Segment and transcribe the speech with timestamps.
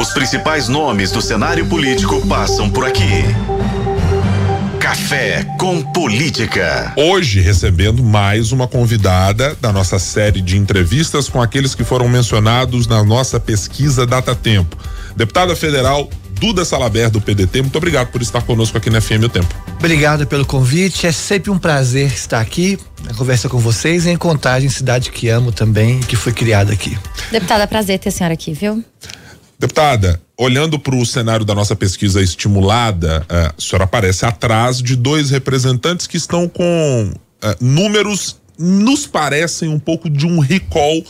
[0.00, 3.22] Os principais nomes do cenário político passam por aqui.
[4.80, 6.94] Café com Política.
[6.96, 12.86] Hoje recebendo mais uma convidada da nossa série de entrevistas com aqueles que foram mencionados
[12.86, 14.74] na nossa pesquisa Data Tempo.
[15.14, 19.28] Deputada federal Duda Salaber do PDT, muito obrigado por estar conosco aqui na FM O
[19.28, 19.54] Tempo.
[19.78, 24.70] Obrigado pelo convite, é sempre um prazer estar aqui na conversa com vocês em Contagem,
[24.70, 26.96] cidade que amo também, que foi criada aqui.
[27.30, 28.82] Deputada, prazer ter a senhora aqui, viu?
[29.60, 35.28] Deputada, olhando para o cenário da nossa pesquisa estimulada, a senhora aparece atrás de dois
[35.28, 41.04] representantes que estão com uh, números nos parecem um pouco de um recall,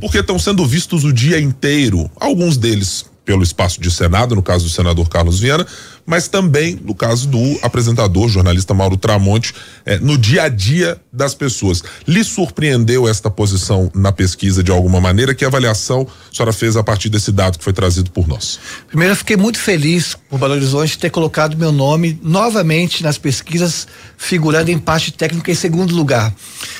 [0.00, 2.08] porque estão sendo vistos o dia inteiro.
[2.14, 5.66] Alguns deles pelo espaço de Senado, no caso do senador Carlos Viana,
[6.06, 9.52] mas também no caso do apresentador, jornalista Mauro Tramonte,
[9.84, 11.82] eh, no dia a dia das pessoas.
[12.06, 15.34] Lhe surpreendeu esta posição na pesquisa de alguma maneira?
[15.34, 18.60] Que avaliação a senhora fez a partir desse dado que foi trazido por nós?
[18.86, 23.88] Primeiro, eu fiquei muito feliz por Belo Horizonte ter colocado meu nome novamente nas pesquisas,
[24.16, 26.32] figurando em parte técnica em segundo lugar.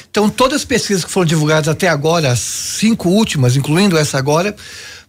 [0.09, 4.55] Então, todas as pesquisas que foram divulgadas até agora, as cinco últimas, incluindo essa agora,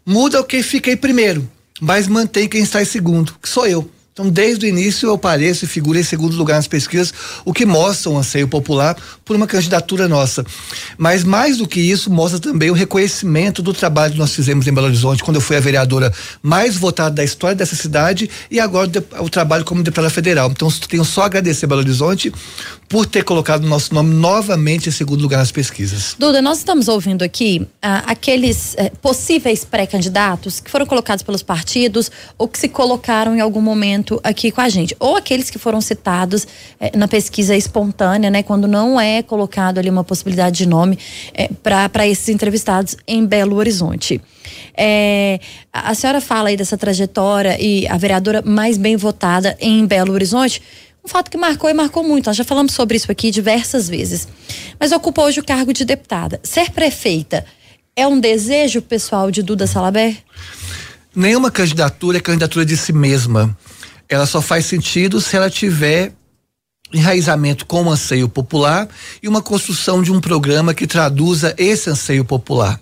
[0.07, 1.45] muda o que fica em primeiro,
[1.81, 3.91] mas mantém quem está em segundo, que sou eu.
[4.17, 7.13] Então, desde o início, eu apareço e figuro em segundo lugar nas pesquisas,
[7.45, 10.43] o que mostra um anseio popular por uma candidatura nossa.
[10.97, 14.73] Mas, mais do que isso, mostra também o reconhecimento do trabalho que nós fizemos em
[14.73, 18.89] Belo Horizonte, quando eu fui a vereadora mais votada da história dessa cidade e agora
[19.19, 20.49] o trabalho como deputada federal.
[20.49, 22.33] Então, tenho só a agradecer Belo Horizonte
[22.89, 26.15] por ter colocado o nosso nome novamente em segundo lugar nas pesquisas.
[26.17, 32.09] Duda, nós estamos ouvindo aqui ah, aqueles eh, possíveis pré-candidatos que foram colocados pelos partidos
[32.37, 35.81] ou que se colocaram em algum momento aqui com a gente, ou aqueles que foram
[35.81, 36.47] citados
[36.79, 40.97] eh, na pesquisa espontânea, né, quando não é colocado ali uma possibilidade de nome
[41.33, 44.21] eh, para esses entrevistados em Belo Horizonte.
[44.75, 45.39] É,
[45.73, 50.61] a senhora fala aí dessa trajetória e a vereadora mais bem votada em Belo Horizonte
[51.07, 52.25] um fato que marcou e marcou muito.
[52.25, 54.27] Nós já falamos sobre isso aqui diversas vezes.
[54.77, 56.37] Mas ocupa hoje o cargo de deputada.
[56.43, 57.45] Ser prefeita
[57.95, 60.17] é um desejo pessoal de Duda Salaber?
[61.15, 63.57] Nenhuma candidatura é candidatura de si mesma.
[64.09, 66.13] Ela só faz sentido se ela tiver
[66.93, 68.87] enraizamento com o anseio popular
[69.21, 72.79] e uma construção de um programa que traduza esse anseio popular.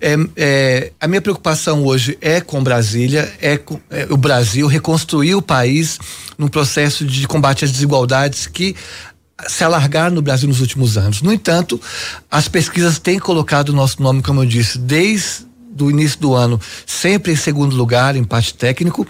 [0.00, 5.34] É, é, a minha preocupação hoje é com Brasília, é, com, é o Brasil reconstruir
[5.34, 5.98] o país
[6.38, 8.76] num processo de combate às desigualdades que
[9.48, 11.22] se alargar no Brasil nos últimos anos.
[11.22, 11.80] No entanto,
[12.30, 16.60] as pesquisas têm colocado o nosso nome, como eu disse, desde do início do ano
[16.84, 19.06] sempre em segundo lugar, empate técnico.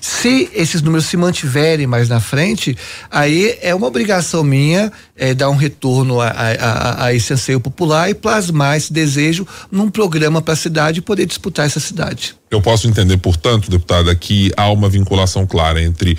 [0.00, 2.76] Se esses números se mantiverem mais na frente,
[3.10, 7.60] aí é uma obrigação minha é, dar um retorno a, a, a, a, esse anseio
[7.60, 12.34] popular e plasmar esse desejo num programa para a cidade poder disputar essa cidade.
[12.50, 16.18] Eu posso entender, portanto, deputada, que há uma vinculação clara entre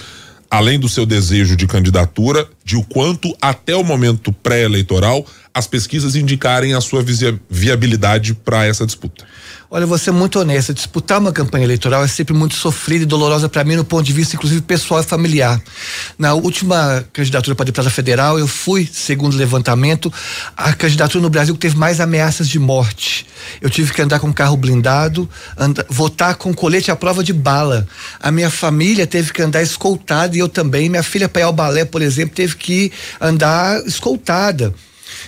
[0.50, 6.16] além do seu desejo de candidatura, de o quanto até o momento pré-eleitoral as pesquisas
[6.16, 7.06] indicarem a sua
[7.48, 9.24] viabilidade para essa disputa.
[9.70, 13.50] Olha, vou ser muito honesta, disputar uma campanha eleitoral é sempre muito sofrida e dolorosa
[13.50, 15.60] para mim no ponto de vista inclusive pessoal e familiar.
[16.18, 20.14] Na última candidatura para deputada federal, eu fui, segundo o levantamento,
[20.56, 23.26] a candidatura no Brasil que teve mais ameaças de morte.
[23.62, 27.88] Eu tive que andar com carro blindado, andar, votar com colete à prova de bala.
[28.20, 30.88] A minha família teve que andar escoltada e eu também.
[30.88, 34.74] Minha filha ao balé, por exemplo, teve que andar escoltada.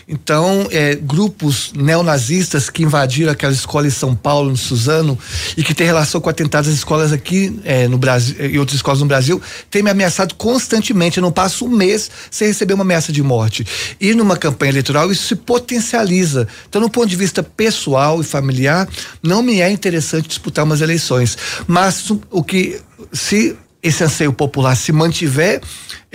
[0.07, 5.17] Então, é, grupos neonazistas que invadiram aquela escola em São Paulo, no Suzano,
[5.57, 8.99] e que tem relação com atentados às escolas aqui é, no Brasil e outras escolas
[8.99, 11.17] no Brasil, tem me ameaçado constantemente.
[11.17, 13.65] Eu não passo um mês sem receber uma ameaça de morte.
[13.99, 16.47] E numa campanha eleitoral, isso se potencializa.
[16.69, 18.87] Então, no ponto de vista pessoal e familiar,
[19.23, 21.37] não me é interessante disputar umas eleições.
[21.67, 22.79] Mas o que
[23.11, 25.61] se esse anseio popular se mantiver,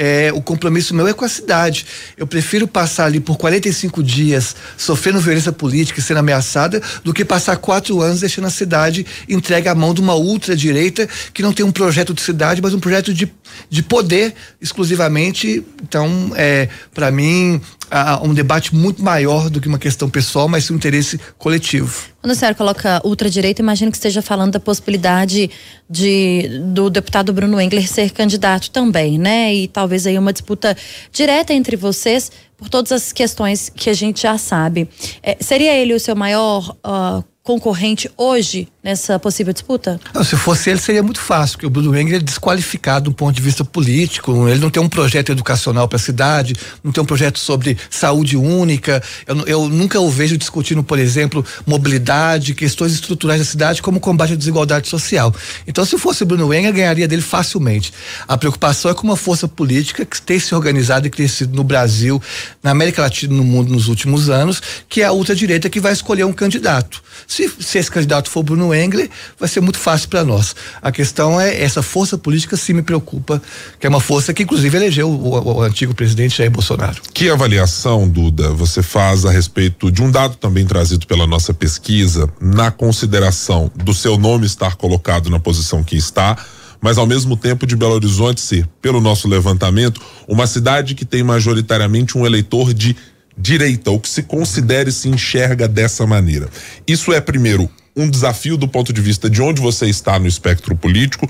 [0.03, 1.85] é, o compromisso meu é com a cidade.
[2.17, 7.23] Eu prefiro passar ali por 45 dias sofrendo violência política e sendo ameaçada do que
[7.23, 11.67] passar quatro anos deixando a cidade entregue à mão de uma ultradireita que não tem
[11.67, 13.31] um projeto de cidade, mas um projeto de,
[13.69, 15.63] de poder exclusivamente.
[15.83, 17.61] Então, é, para mim,
[17.91, 22.09] há um debate muito maior do que uma questão pessoal, mas um interesse coletivo.
[22.23, 25.51] Quando a senhora coloca ultradireita, imagino que esteja falando da possibilidade
[25.89, 29.55] de do deputado Bruno Engler ser candidato também, né?
[29.55, 30.77] E talvez aí uma disputa
[31.13, 34.89] direta entre vocês por todas as questões que a gente já sabe.
[35.23, 40.01] É, seria ele o seu maior uh, concorrente hoje nessa possível disputa?
[40.15, 43.35] Não, se fosse ele, seria muito fácil, porque o Bruno Engler é desqualificado do ponto
[43.35, 47.07] de vista político, ele não tem um projeto educacional para a cidade, não tem um
[47.07, 49.03] projeto sobre saúde única.
[49.27, 54.35] Eu, eu, nunca o vejo discutindo, por exemplo, mobilidade, questões estruturais da cidade, como combate
[54.35, 55.35] à desigualdade social.
[55.67, 57.93] Então, se fosse o Bruno Engler, ganharia dele facilmente.
[58.29, 62.23] A preocupação é com uma força política que tem se organizado e crescido no Brasil,
[62.63, 66.25] na América Latina no mundo nos últimos anos, que é a ultradireita que vai escolher
[66.25, 67.03] um candidato.
[67.31, 70.53] Se, se esse candidato for Bruno Engler, vai ser muito fácil para nós.
[70.83, 73.41] A questão é essa força política sim me preocupa,
[73.79, 77.01] que é uma força que inclusive elegeu o, o, o antigo presidente Jair Bolsonaro.
[77.15, 82.29] Que avaliação, Duda, você faz a respeito de um dado também trazido pela nossa pesquisa,
[82.41, 86.37] na consideração do seu nome estar colocado na posição que está?
[86.81, 91.23] mas ao mesmo tempo de Belo Horizonte ser, pelo nosso levantamento, uma cidade que tem
[91.23, 92.97] majoritariamente um eleitor de
[93.37, 96.49] direita, ou que se considere se enxerga dessa maneira.
[96.87, 100.77] Isso é, primeiro, um desafio do ponto de vista de onde você está no espectro
[100.77, 101.29] político,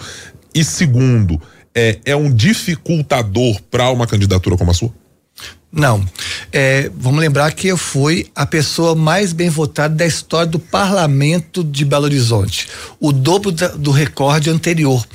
[0.54, 1.40] e segundo,
[1.74, 4.92] é, é um dificultador para uma candidatura como a sua?
[5.72, 6.04] Não.
[6.52, 11.62] É, vamos lembrar que eu fui a pessoa mais bem votada da história do parlamento
[11.62, 12.68] de Belo Horizonte.
[12.98, 15.06] O dobro da, do recorde anterior.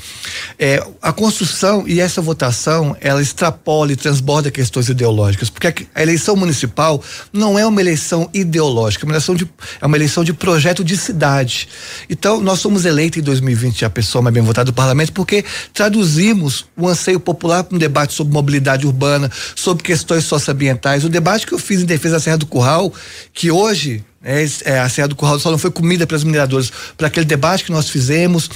[0.58, 6.36] É, a construção e essa votação, ela extrapola e transborda questões ideológicas, porque a, eleição
[6.36, 7.04] municipal
[7.34, 9.50] não é uma eleição ideológica, é uma eleição, de,
[9.82, 11.68] é uma eleição de projeto de cidade.
[12.10, 15.44] Então, nós somos eleitos em 2020 a pessoa mais bem votada do parlamento porque
[15.74, 21.04] traduzimos o anseio popular para um debate sobre mobilidade urbana, sobre questões sociais ambientais.
[21.04, 22.94] O debate que eu fiz em defesa da Serra do Curral,
[23.34, 26.72] que hoje é, é, a Serra do Curral só não foi comida para as mineradoras,
[26.98, 28.50] para aquele debate que nós fizemos,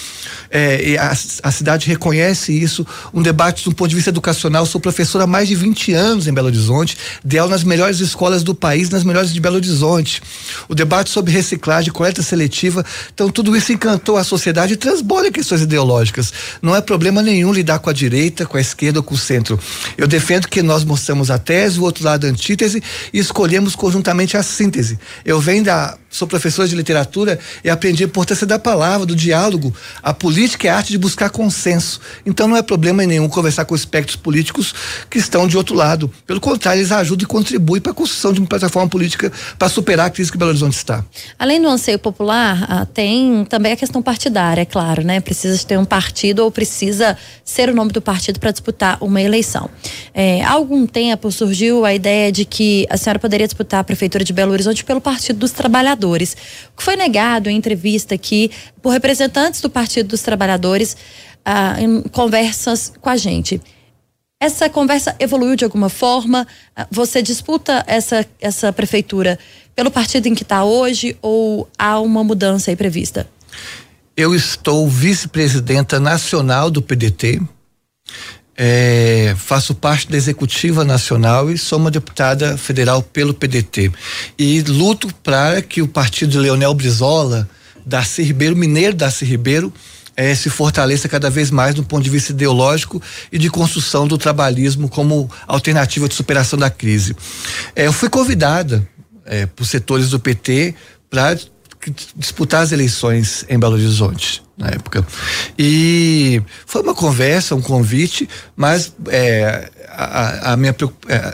[0.49, 5.25] é, a, a, cidade reconhece isso, um debate do ponto de vista educacional, sou professora
[5.25, 8.89] há mais de 20 anos em Belo Horizonte, dei aula nas melhores escolas do país,
[8.89, 10.23] nas melhores de Belo Horizonte,
[10.67, 12.83] o debate sobre reciclagem, coleta seletiva,
[13.13, 16.33] então tudo isso encantou a sociedade e transborda questões ideológicas,
[16.63, 19.59] não é problema nenhum lidar com a direita, com a esquerda ou com o centro,
[19.95, 22.81] eu defendo que nós mostramos a tese, o outro lado a antítese
[23.13, 28.07] e escolhemos conjuntamente a síntese, eu venho ainda sou professor de literatura e aprendi a
[28.07, 29.73] importância da palavra, do diálogo.
[30.01, 32.01] A política é a arte de buscar consenso.
[32.25, 34.73] Então não é problema nenhum conversar com espectros políticos
[35.09, 36.11] que estão de outro lado.
[36.25, 40.07] Pelo contrário, eles ajudam e contribuem para a construção de uma plataforma política para superar
[40.07, 41.03] a crise que Belo Horizonte está.
[41.37, 45.19] Além do anseio popular, ah, tem também a questão partidária, é claro, né?
[45.19, 49.69] Precisa ter um partido ou precisa ser o nome do partido para disputar uma eleição.
[50.13, 54.23] É, há algum tempo surgiu a ideia de que a senhora poderia disputar a prefeitura
[54.23, 58.51] de Belo Horizonte pelo Partido dos Trabalhadores, o que foi negado em entrevista aqui
[58.81, 60.95] por representantes do Partido dos Trabalhadores
[61.43, 63.61] ah, em conversas com a gente.
[64.41, 66.47] Essa conversa evoluiu de alguma forma?
[66.75, 69.37] Ah, você disputa essa, essa prefeitura
[69.75, 73.27] pelo partido em que está hoje ou há uma mudança aí prevista?
[74.15, 77.41] Eu estou vice-presidenta nacional do PDT.
[78.61, 83.89] É, faço parte da executiva nacional e sou uma deputada federal pelo PDT.
[84.37, 87.49] E luto para que o partido de Leonel Brizola,
[87.85, 89.73] Darcy Ribeiro, mineiro Darcy Ribeiro,
[90.13, 93.01] é, se fortaleça cada vez mais no ponto de vista ideológico
[93.31, 97.15] e de construção do trabalhismo como alternativa de superação da crise.
[97.73, 98.85] É, eu fui convidada
[99.25, 100.75] é, por setores do PT
[101.09, 101.39] para
[102.15, 105.05] disputar as eleições em Belo Horizonte na época.
[105.57, 108.27] E foi uma conversa, um convite,
[108.57, 110.75] mas é, a, a, minha
[111.07, 111.33] é,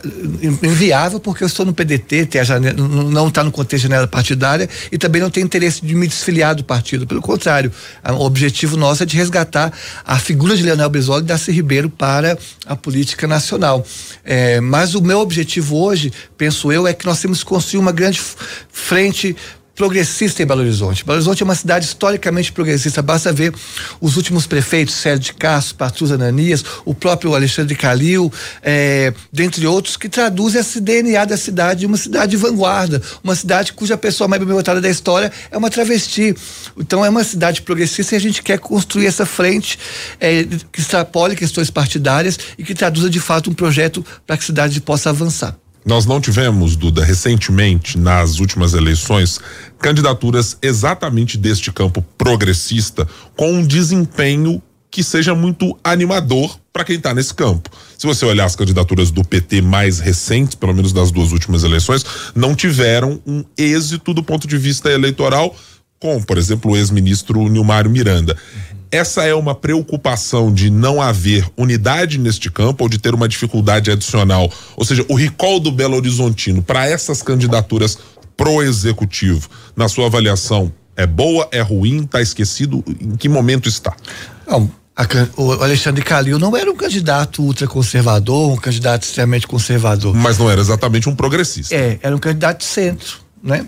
[0.66, 4.70] inviável porque eu estou no PDT, a janela, não está no contexto de janela partidária
[4.92, 7.08] e também não tenho interesse de me desfiliar do partido.
[7.08, 7.72] Pelo contrário,
[8.08, 9.74] o objetivo nosso é de resgatar
[10.06, 13.84] a figura de Leonel Brizola e Darcy Ribeiro para a política nacional.
[14.24, 17.92] É, mas o meu objetivo hoje, penso eu, é que nós temos que construir uma
[17.92, 18.22] grande
[18.72, 19.36] frente
[19.76, 21.04] progressista em Belo Horizonte.
[21.04, 23.02] Belo Horizonte é uma cidade historicamente progressista.
[23.02, 23.54] Basta ver
[24.00, 28.32] os últimos prefeitos, Sérgio de Castro, Patrus Ananias, o próprio Alexandre Calil,
[28.64, 33.74] é, dentre outros, que traduzem esse DNA da cidade, uma cidade de vanguarda, uma cidade
[33.74, 36.34] cuja pessoa mais bem votada da história é uma travesti.
[36.78, 39.78] Então é uma cidade progressista e a gente quer construir essa frente
[40.20, 44.46] é, que extrapole questões partidárias e que traduza de fato um projeto para que a
[44.48, 45.58] cidade possa avançar.
[45.86, 49.40] Nós não tivemos, Duda, recentemente, nas últimas eleições,
[49.80, 57.14] candidaturas exatamente deste campo progressista com um desempenho que seja muito animador para quem está
[57.14, 57.70] nesse campo.
[57.98, 62.04] Se você olhar as candidaturas do PT mais recentes, pelo menos das duas últimas eleições,
[62.34, 65.56] não tiveram um êxito do ponto de vista eleitoral,
[66.00, 68.36] com, por exemplo, o ex-ministro Nilmário Miranda
[68.92, 73.92] essa é uma preocupação de não haver unidade neste campo ou de ter uma dificuldade
[73.92, 77.98] adicional, ou seja, o recall do Belo Horizontino para essas candidaturas
[78.36, 82.82] pro executivo, na sua avaliação, É boa, é ruim, está esquecido?
[82.88, 83.94] Em que momento está?
[84.48, 90.16] Não, a, o Alexandre Calil não era um candidato ultraconservador, um candidato extremamente conservador.
[90.16, 91.76] Mas não era exatamente um progressista.
[91.76, 93.68] É, era um candidato de centro, né?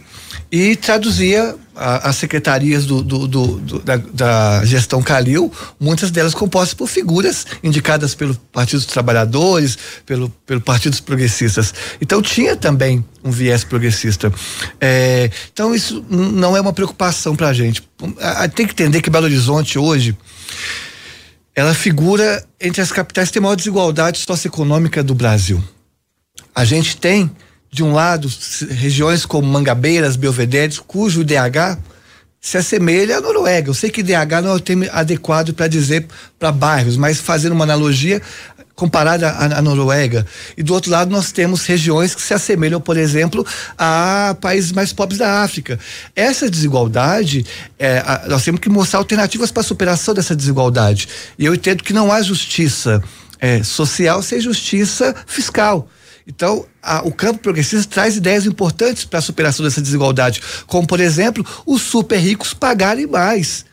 [0.51, 6.87] E traduzia as secretarias do, do, do, da, da, gestão Calil, muitas delas compostas por
[6.87, 11.73] figuras indicadas pelo Partido dos Trabalhadores, pelo, pelo Partido dos Progressistas.
[12.01, 14.33] Então tinha também um viés progressista.
[14.81, 17.87] É, então isso não é uma preocupação para a gente.
[18.55, 20.17] Tem que entender que Belo Horizonte hoje
[21.57, 25.63] ela figura entre as capitais que têm maior desigualdade socioeconômica do Brasil.
[26.53, 27.31] A gente tem,
[27.71, 28.29] de um lado,
[28.69, 31.77] regiões como Mangabeiras, Belvedere, cujo IDH
[32.39, 33.69] se assemelha à Noruega.
[33.69, 36.07] Eu sei que IDH não é o termo adequado para dizer
[36.39, 38.21] para bairros, mas fazendo uma analogia,
[38.77, 40.25] comparada à, à, Noruega.
[40.55, 43.45] E do outro lado, nós temos regiões que se assemelham, por exemplo,
[43.75, 45.79] a países mais pobres da África.
[46.15, 47.43] Essa desigualdade,
[47.79, 51.09] é, a, nós temos que mostrar alternativas para a superação dessa desigualdade.
[51.39, 53.03] E eu entendo que não há justiça
[53.39, 55.89] é, social sem justiça fiscal.
[56.27, 60.99] Então, a, o campo progressista traz ideias importantes para a superação dessa desigualdade, como, por
[60.99, 63.65] exemplo, os super ricos pagarem mais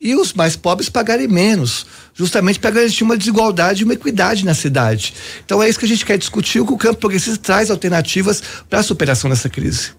[0.00, 1.84] e os mais pobres pagarem menos,
[2.14, 5.12] justamente para garantir uma desigualdade e uma equidade na cidade.
[5.44, 8.42] Então é isso que a gente quer discutir, o que o campo progressista traz alternativas
[8.70, 9.97] para a superação dessa crise.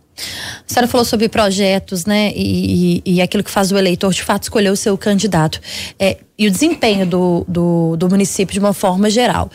[0.68, 2.32] A senhora falou sobre projetos, né?
[2.36, 5.60] E, e, e, aquilo que faz o eleitor de fato escolher o seu candidato.
[5.98, 9.50] É, e o desempenho do, do, do município de uma forma geral.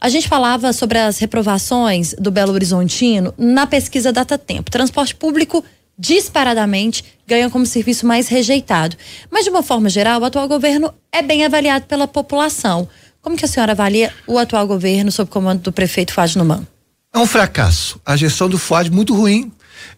[0.00, 4.70] A gente falava sobre as reprovações do Belo Horizontino na pesquisa Data Tempo.
[4.70, 5.62] Transporte público
[5.98, 8.96] disparadamente ganha como serviço mais rejeitado.
[9.30, 12.88] Mas, de uma forma geral, o atual governo é bem avaliado pela população.
[13.20, 16.66] Como que a senhora avalia o atual governo sob comando do prefeito Fádio Numan?
[17.12, 18.00] É um fracasso.
[18.06, 19.52] A gestão do FUAD muito ruim,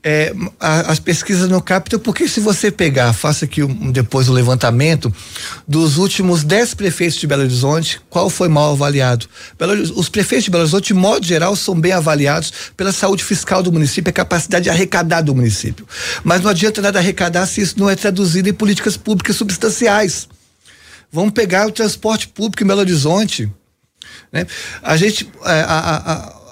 [0.04, 4.32] é, a, as pesquisas não captam, porque se você pegar, faça aqui um, depois o
[4.32, 5.14] um levantamento
[5.66, 9.26] dos últimos 10 prefeitos de Belo Horizonte, qual foi mal avaliado?
[9.58, 13.62] Belo, os prefeitos de Belo Horizonte, de modo geral, são bem avaliados pela saúde fiscal
[13.62, 15.86] do município, a capacidade de arrecadar do município.
[16.24, 20.28] Mas não adianta nada arrecadar se isso não é traduzido em políticas públicas substanciais.
[21.12, 23.50] Vamos pegar o transporte público em Belo Horizonte.
[24.32, 24.46] Né?
[24.82, 25.30] A gente.
[25.44, 26.42] É, a, a,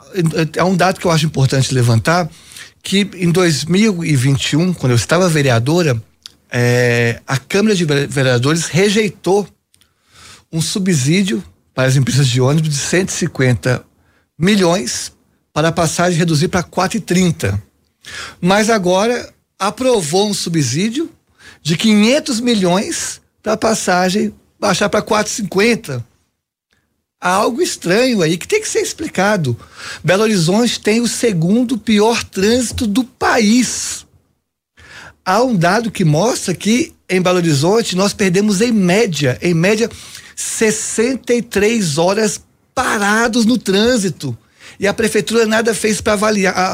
[0.56, 2.28] é um dado que eu acho importante levantar
[2.82, 6.00] que em 2021, quando eu estava vereadora,
[6.50, 9.46] é, a Câmara de Vereadores rejeitou
[10.52, 11.42] um subsídio
[11.74, 13.84] para as empresas de ônibus de 150
[14.38, 15.12] milhões
[15.52, 17.60] para a passagem reduzir para 4,30.
[18.40, 21.10] Mas agora aprovou um subsídio
[21.62, 26.04] de 500 milhões para a passagem baixar para 4,50
[27.20, 29.56] há algo estranho aí que tem que ser explicado.
[30.02, 34.06] Belo Horizonte tem o segundo pior trânsito do país.
[35.24, 39.90] Há um dado que mostra que em Belo Horizonte nós perdemos em média, em média
[40.34, 42.40] 63 horas
[42.74, 44.36] parados no trânsito.
[44.78, 46.18] E a prefeitura nada fez para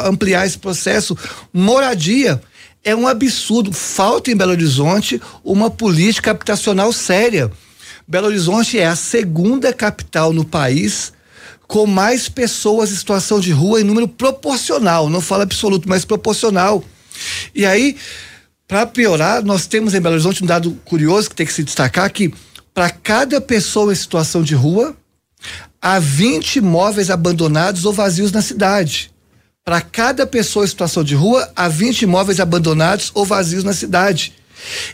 [0.07, 1.19] ampliar esse processo.
[1.53, 2.41] Moradia
[2.85, 3.73] é um absurdo.
[3.73, 7.51] Falta em Belo Horizonte uma política habitacional séria.
[8.09, 11.13] Belo Horizonte é a segunda capital no país
[11.67, 16.85] com mais pessoas em situação de rua em número proporcional, não fala absoluto, mas proporcional.
[17.53, 17.97] E aí,
[18.69, 22.11] para piorar, nós temos em Belo Horizonte um dado curioso que tem que se destacar
[22.13, 22.33] que
[22.73, 24.95] para cada pessoa em situação de rua,
[25.81, 29.11] há 20 imóveis abandonados ou vazios na cidade.
[29.65, 34.35] Para cada pessoa em situação de rua, há 20 imóveis abandonados ou vazios na cidade.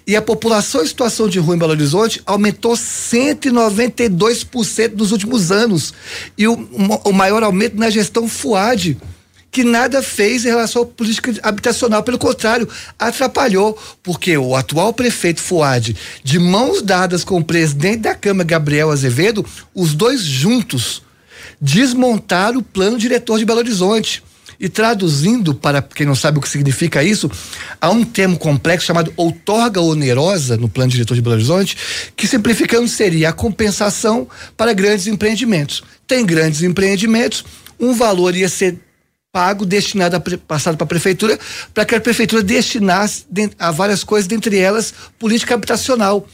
[0.07, 5.93] E a população em situação de rua em Belo Horizonte aumentou 192% nos últimos anos.
[6.37, 6.55] E o,
[7.05, 8.99] o maior aumento na gestão FUAD
[9.52, 12.67] que nada fez em relação à política habitacional, pelo contrário,
[12.99, 18.91] atrapalhou, porque o atual prefeito Fuad, de mãos dadas com o presidente da Câmara, Gabriel
[18.91, 21.02] Azevedo, os dois juntos
[21.61, 24.23] desmontaram o plano diretor de Belo Horizonte.
[24.62, 27.28] E traduzindo para quem não sabe o que significa isso,
[27.81, 31.76] há um termo complexo chamado outorga onerosa no plano diretor de Belo Horizonte,
[32.14, 35.83] que simplificando seria a compensação para grandes empreendimentos.
[36.07, 37.45] Tem grandes empreendimentos,
[37.81, 38.78] um valor ia ser
[39.33, 41.37] pago, destinado, a, passado para a prefeitura,
[41.75, 43.25] para que a prefeitura destinasse
[43.59, 46.25] a várias coisas, dentre elas política habitacional.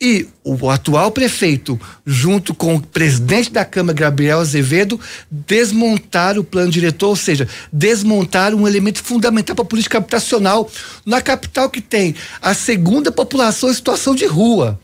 [0.00, 6.70] E o atual prefeito, junto com o presidente da Câmara, Gabriel Azevedo, desmontaram o plano
[6.70, 10.70] diretor, ou seja, desmontaram um elemento fundamental para a política habitacional
[11.04, 14.78] na capital que tem a segunda população em situação de rua,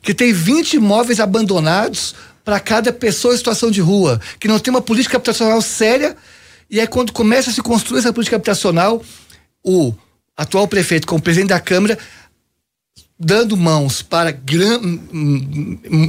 [0.00, 4.72] que tem 20 imóveis abandonados para cada pessoa em situação de rua, que não tem
[4.72, 6.16] uma política habitacional séria,
[6.70, 9.02] e é quando começa a se construir essa política habitacional,
[9.64, 9.92] o
[10.36, 11.98] atual prefeito, como presidente da Câmara,
[13.18, 14.78] dando mãos para gran,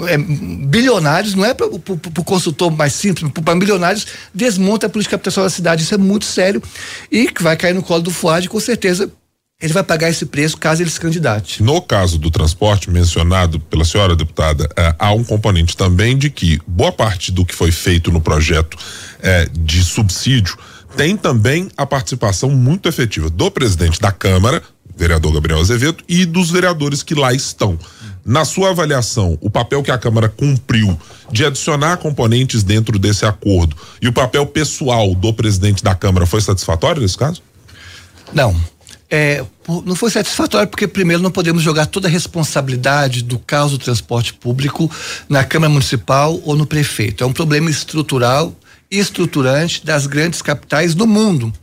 [0.07, 0.17] é,
[0.65, 5.55] bilionários, não é para o consultor mais simples, para bilionários, desmonta a política habitacional da
[5.55, 5.83] cidade.
[5.83, 6.61] Isso é muito sério
[7.11, 9.11] e que vai cair no colo do Fuad, com certeza
[9.59, 11.63] ele vai pagar esse preço caso ele se candidate.
[11.63, 16.61] No caso do transporte mencionado pela senhora deputada, eh, há um componente também de que
[16.67, 18.77] boa parte do que foi feito no projeto
[19.19, 20.55] eh, de subsídio
[20.95, 24.61] tem também a participação muito efetiva do presidente da Câmara,
[24.97, 27.77] vereador Gabriel Azevedo, e dos vereadores que lá estão.
[28.25, 30.99] Na sua avaliação, o papel que a Câmara cumpriu
[31.31, 36.41] de adicionar componentes dentro desse acordo e o papel pessoal do presidente da Câmara foi
[36.41, 37.41] satisfatório nesse caso?
[38.33, 38.53] Não.
[39.09, 39.45] É,
[39.85, 44.33] não foi satisfatório porque primeiro não podemos jogar toda a responsabilidade do caos do transporte
[44.33, 44.91] público
[45.29, 47.23] na Câmara Municipal ou no prefeito.
[47.23, 48.53] É um problema estrutural
[48.91, 51.53] e estruturante das grandes capitais do mundo.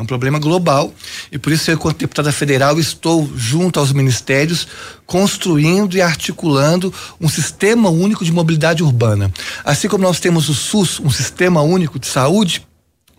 [0.00, 0.94] É um problema global
[1.30, 4.66] e por isso eu, enquanto deputada federal, estou junto aos ministérios
[5.04, 9.30] construindo e articulando um sistema único de mobilidade urbana.
[9.62, 12.66] Assim como nós temos o SUS, um sistema único de saúde,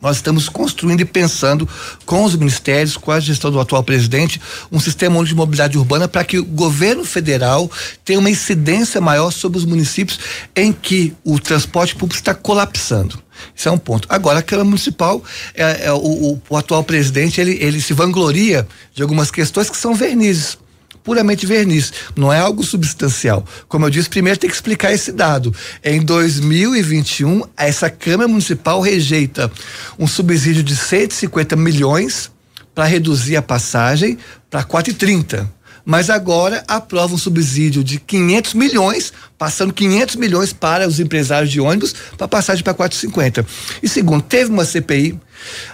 [0.01, 1.67] nós estamos construindo e pensando
[2.05, 4.41] com os ministérios, com a gestão do atual presidente,
[4.72, 7.70] um sistema de mobilidade urbana para que o governo federal
[8.03, 10.20] tenha uma incidência maior sobre os municípios
[10.55, 13.22] em que o transporte público está colapsando.
[13.55, 14.08] Isso é um ponto.
[14.10, 18.67] Agora, a Câmara Municipal, é, é o, o, o, atual presidente, ele, ele se vangloria
[18.93, 20.58] de algumas questões que são vernizes
[21.03, 23.46] puramente verniz, não é algo substancial.
[23.67, 25.53] Como eu disse, primeiro tem que explicar esse dado.
[25.84, 29.51] Em 2021, essa Câmara Municipal rejeita
[29.98, 32.31] um subsídio de 150 milhões
[32.74, 34.17] para reduzir a passagem
[34.50, 35.48] para 4,30
[35.86, 41.60] mas agora aprova um subsídio de 500 milhões, passando 500 milhões para os empresários de
[41.60, 43.46] ônibus para passagem para 450.
[43.81, 45.20] E segundo, teve uma CPI,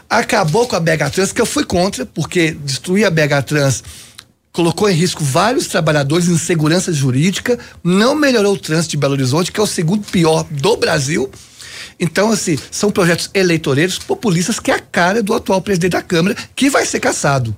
[0.10, 3.84] acabou com a BH Trans, que eu fui contra, porque destruir a BH Trans
[4.51, 9.51] colocou em risco vários trabalhadores em segurança jurídica, não melhorou o trânsito de Belo Horizonte,
[9.51, 11.30] que é o segundo pior do Brasil.
[12.00, 16.36] Então, assim, são projetos eleitoreiros populistas que é a cara do atual presidente da Câmara,
[16.56, 17.56] que vai ser caçado.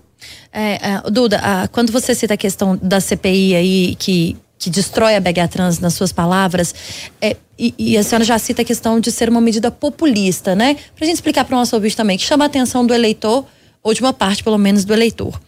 [0.51, 1.41] É, é, Duda,
[1.72, 5.93] quando você cita a questão da CPI aí, que, que destrói a BH Trans nas
[5.93, 6.74] suas palavras,
[7.22, 10.78] é, e, e, a senhora já cita a questão de ser uma medida populista, né?
[10.95, 13.45] Pra gente explicar para o nosso ouvinte também, que chama a atenção do eleitor
[13.81, 15.39] ou de uma parte, pelo menos, do eleitor.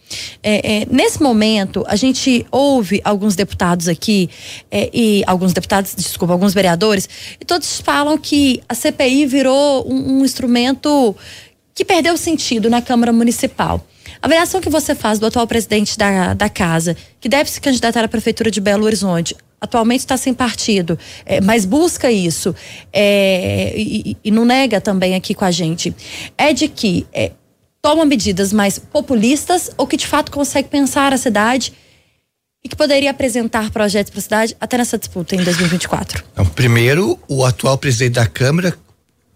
[0.42, 4.30] É, é, nesse momento, a gente ouve alguns deputados aqui,
[4.70, 7.08] é, e alguns deputados, desculpa, alguns vereadores,
[7.40, 11.14] e todos falam que a CPI virou um, um instrumento
[11.74, 13.86] que perdeu sentido na Câmara Municipal.
[14.20, 18.04] A avaliação que você faz do atual presidente da, da casa, que deve se candidatar
[18.04, 22.54] à Prefeitura de Belo Horizonte, atualmente está sem partido, é, mas busca isso
[22.92, 25.94] é, e, e, não nega também aqui com a gente,
[26.36, 27.30] é de que é,
[27.82, 31.72] toma medidas mais populistas ou que de fato consegue pensar a cidade
[32.64, 36.22] e que poderia apresentar projetos para a cidade até nessa disputa em 2024?
[36.32, 38.78] Então, primeiro, o atual presidente da Câmara,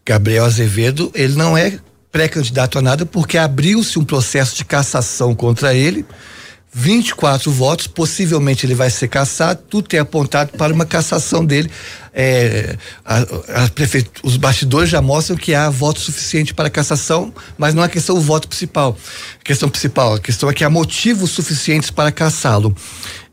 [0.05, 1.77] Gabriel Azevedo, ele não é
[2.13, 6.07] pré-candidato a nada porque abriu-se um processo de cassação contra ele.
[6.79, 11.71] 24 votos, possivelmente ele vai ser cassado, tudo tem apontado para uma cassação dele
[12.19, 13.71] é, a, a
[14.23, 18.23] os bastidores já mostram que há voto suficiente para cassação, mas não é questão do
[18.23, 18.97] voto principal.
[19.39, 22.75] A questão principal, a questão é que há motivos suficientes para cassá-lo.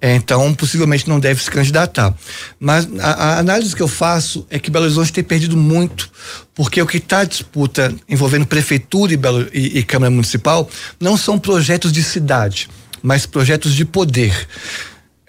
[0.02, 2.14] É, então, possivelmente não deve se candidatar.
[2.60, 6.10] Mas a, a, análise que eu faço é que Belo Horizonte tem perdido muito,
[6.54, 11.40] porque o que está disputa envolvendo prefeitura e, Belo, e, e Câmara Municipal não são
[11.40, 12.68] projetos de cidade,
[13.04, 14.48] mas projetos de poder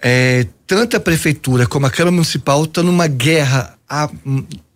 [0.07, 4.07] é, tanto a prefeitura como a Câmara Municipal estão numa guerra há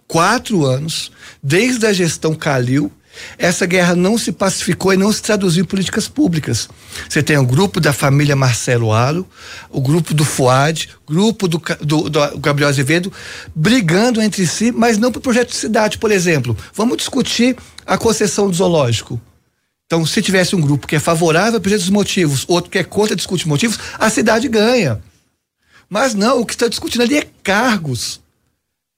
[0.08, 2.92] quatro anos, desde a gestão Calil.
[3.38, 6.68] Essa guerra não se pacificou e não se traduziu em políticas públicas.
[7.08, 9.28] Você tem o grupo da família Marcelo Aro,
[9.70, 13.12] o grupo do FUAD, grupo do, do, do Gabriel Azevedo,
[13.54, 16.58] brigando entre si, mas não para o projeto de cidade, por exemplo.
[16.74, 19.22] Vamos discutir a concessão do zoológico.
[19.90, 23.16] Então, se tivesse um grupo que é favorável a projetos motivos, outro que é contra
[23.16, 25.02] discutir motivos, a cidade ganha.
[25.90, 28.22] Mas não, o que está discutindo ali é cargos.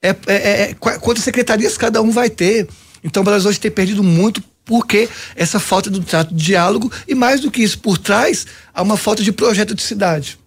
[0.02, 2.68] É, é, é, é quantas secretarias cada um vai ter.
[3.02, 7.14] Então o Brasil hoje tem perdido muito porque essa falta do trato de diálogo e
[7.14, 10.38] mais do que isso, por trás há uma falta de projeto de cidade.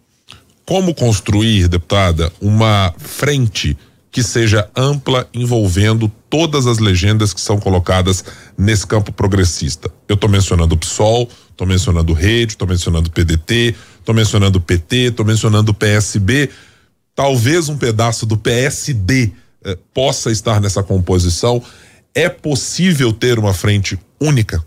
[0.64, 3.76] Como construir, deputada, uma frente
[4.16, 8.24] que seja ampla, envolvendo todas as legendas que são colocadas
[8.58, 9.92] nesse campo progressista?
[10.08, 13.76] Eu estou mencionando o PSOL, estou mencionando Rede, estou mencionando o PDT,
[14.06, 16.52] Estou mencionando o PT, estou mencionando o PSB.
[17.16, 19.32] Talvez um pedaço do PSD
[19.64, 21.60] eh, possa estar nessa composição.
[22.14, 24.64] É possível ter uma frente única?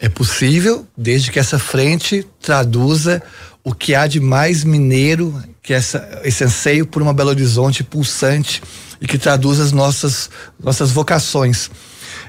[0.00, 3.22] É possível, desde que essa frente traduza
[3.62, 7.84] o que há de mais mineiro, que é essa, esse anseio por uma Belo Horizonte
[7.84, 8.62] pulsante
[8.98, 11.70] e que traduz as nossas, nossas vocações.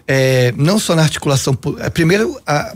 [0.05, 1.57] É, não só na articulação.
[1.79, 2.75] É, primeiro, há,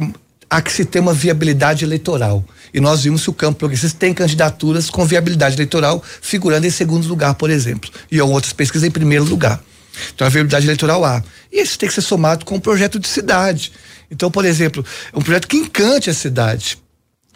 [0.49, 2.43] há que se ter uma viabilidade eleitoral.
[2.73, 7.05] E nós vimos que o campo progressista tem candidaturas com viabilidade eleitoral, figurando em segundo
[7.05, 7.89] lugar, por exemplo.
[8.10, 9.62] E outras pesquisas em primeiro lugar.
[10.13, 11.21] Então a viabilidade eleitoral há.
[11.51, 13.71] E isso tem que ser somado com um projeto de cidade.
[14.09, 16.77] Então, por exemplo, um projeto que encante a cidade.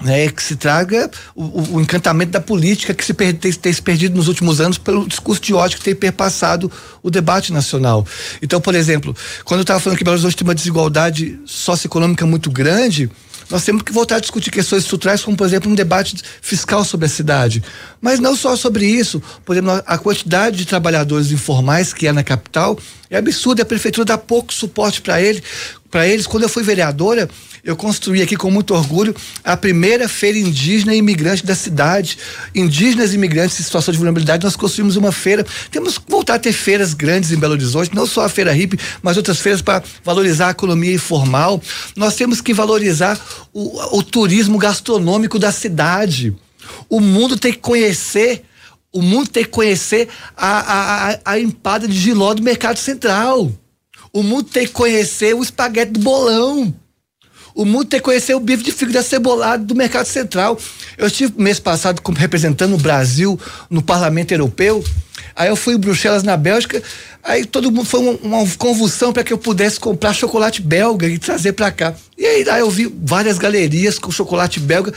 [0.02, 3.82] Né, que se traga o, o, encantamento da política que se per, tem, tem, se
[3.82, 6.72] perdido nos últimos anos pelo discurso de ódio que tem perpassado
[7.04, 8.08] o debate nacional.
[8.42, 12.50] Então, por exemplo, quando eu estava falando que Belo Horizonte tem uma desigualdade socioeconômica muito
[12.50, 13.12] grande,
[13.50, 17.08] nós temos que voltar a discutir questões estruturais, como, por exemplo, um debate fiscal sobre
[17.08, 17.64] a cidade.
[18.00, 19.22] Mas não só sobre isso.
[19.44, 22.78] Por exemplo, a quantidade de trabalhadores informais que é na capital
[23.10, 23.64] é absurda.
[23.64, 25.44] A prefeitura dá pouco suporte para ele,
[25.90, 26.28] para eles.
[26.28, 27.28] Quando eu fui vereadora,
[27.64, 32.18] eu construí aqui com muito orgulho a primeira feira indígena e imigrante da cidade.
[32.56, 35.46] Indígenas e imigrantes em situação de vulnerabilidade, nós construímos uma feira.
[35.72, 38.80] Temos que voltar a ter feiras grandes em Belo Horizonte, não só a feira hippie,
[39.02, 41.62] mas outras feiras para valorizar a economia informal.
[41.96, 43.20] Nós temos que valorizar
[43.54, 46.36] o, o turismo gastronômico da cidade.
[46.90, 48.44] O mundo tem que conhecer
[48.92, 53.52] o mundo tem que conhecer a, a, a empada de giló do mercado central.
[54.12, 56.74] O mundo tem que conhecer o espaguete do bolão.
[57.60, 60.58] O mundo tem que conhecer o bife de fígado acebolado do mercado central.
[60.98, 63.38] Eu estive mês passado representando o Brasil
[63.70, 64.82] no Parlamento Europeu.
[65.36, 66.82] Aí eu fui em Bruxelas, na Bélgica.
[67.22, 71.20] Aí todo mundo foi uma, uma convulsão para que eu pudesse comprar chocolate belga e
[71.20, 71.94] trazer para cá.
[72.18, 74.94] E aí, aí eu vi várias galerias com chocolate belga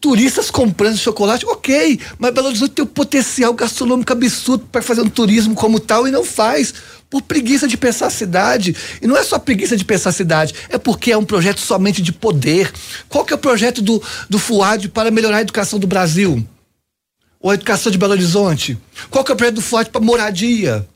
[0.00, 5.08] turistas comprando chocolate, ok, mas Belo Horizonte tem um potencial gastronômico absurdo para fazer um
[5.10, 6.72] turismo como tal e não faz
[7.10, 8.74] por preguiça de pensar a cidade.
[9.02, 12.00] E não é só preguiça de pensar a cidade, é porque é um projeto somente
[12.00, 12.72] de poder.
[13.08, 16.46] Qual que é o projeto do, do FUAD para melhorar a educação do Brasil?
[17.38, 18.78] Ou a educação de Belo Horizonte?
[19.10, 20.88] Qual que é o projeto do FUAD para moradia?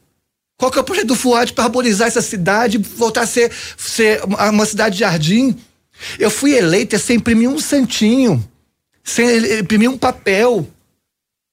[0.57, 4.23] Qual que é o projeto do FUAD para arborizar essa cidade, voltar a ser, ser
[4.25, 5.57] uma cidade de jardim?
[6.19, 8.43] Eu fui eleita sem imprimir um santinho,
[9.05, 10.67] sem imprimir um papel.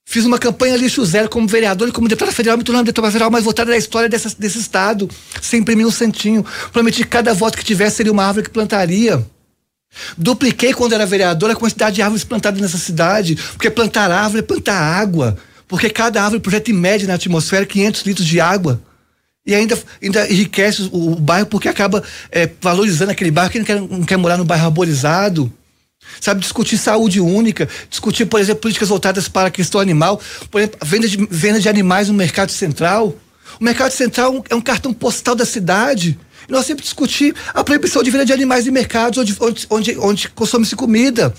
[0.05, 3.29] Fiz uma campanha lixo zero como vereador e como deputado federal, me tornando deputado federal
[3.29, 5.09] mais votada da história dessa, desse estado,
[5.41, 6.45] sem imprimir um centinho.
[6.73, 9.23] Prometi que cada voto que tivesse seria uma árvore que plantaria.
[10.17, 14.41] Dupliquei quando era vereador a quantidade de árvores plantadas nessa cidade, porque plantar árvore é
[14.41, 15.37] plantar água,
[15.67, 18.81] porque cada árvore projeta em média na atmosfera 500 litros de água.
[19.45, 23.65] E ainda, ainda enriquece o, o bairro porque acaba é, valorizando aquele bairro que não
[23.65, 25.51] quer, não quer morar no bairro arborizado.
[26.19, 30.79] Sabe, discutir saúde única, discutir, por exemplo, políticas voltadas para a questão animal, por exemplo,
[30.83, 33.15] venda de, venda de animais no mercado central.
[33.59, 36.19] O mercado central é um cartão postal da cidade.
[36.47, 39.97] E nós sempre discutir a proibição de venda de animais em mercados onde, onde, onde,
[39.97, 41.33] onde consome-se comida.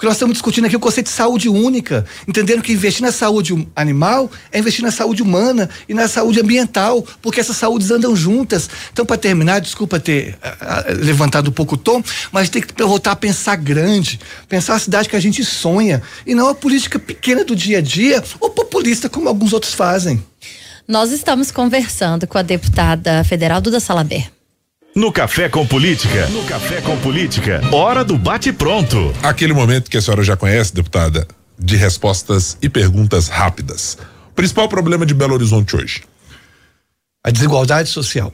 [0.00, 3.68] Porque nós estamos discutindo aqui o conceito de saúde única, entendendo que investir na saúde
[3.76, 8.70] animal é investir na saúde humana e na saúde ambiental, porque essas saúdes andam juntas.
[8.90, 13.12] Então, para terminar, desculpa ter uh, levantado um pouco o tom, mas tem que voltar
[13.12, 17.44] a pensar grande, pensar a cidade que a gente sonha e não a política pequena
[17.44, 20.24] do dia a dia ou populista como alguns outros fazem.
[20.88, 24.30] Nós estamos conversando com a deputada federal Duda Salaber.
[24.94, 26.26] No Café com Política.
[26.26, 27.60] No Café com Política.
[27.72, 29.14] Hora do bate-pronto.
[29.22, 33.96] Aquele momento que a senhora já conhece, deputada, de respostas e perguntas rápidas.
[34.34, 36.02] Principal problema de Belo Horizonte hoje?
[37.22, 38.32] A desigualdade social.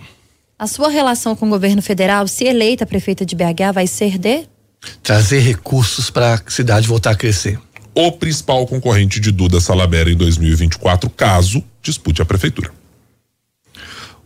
[0.59, 4.49] A sua relação com o governo federal, se eleita prefeita de BH, vai ser de?
[5.03, 7.61] Trazer recursos para a cidade voltar a crescer.
[7.95, 12.73] O principal concorrente de Duda Salabera em 2024, caso dispute a prefeitura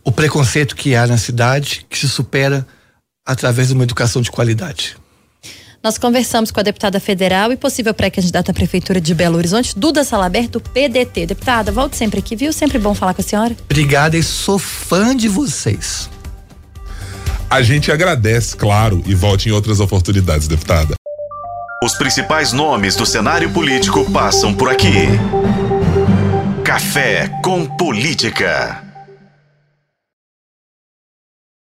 [0.03, 2.65] o preconceito que há na cidade que se supera
[3.25, 4.97] através de uma educação de qualidade.
[5.83, 10.03] Nós conversamos com a deputada federal e possível pré-candidata à Prefeitura de Belo Horizonte, Duda
[10.03, 11.25] Salaber, do PDT.
[11.25, 12.53] Deputada, volte sempre aqui, viu?
[12.53, 13.55] Sempre bom falar com a senhora.
[13.63, 16.07] Obrigada e sou fã de vocês.
[17.49, 20.93] A gente agradece, claro, e volte em outras oportunidades, deputada.
[21.83, 25.07] Os principais nomes do cenário político passam por aqui.
[26.63, 28.90] Café com Política.